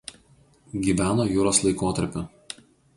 Gyveno 0.87 1.27
juros 1.35 1.63
laikotarpiu. 1.67 2.29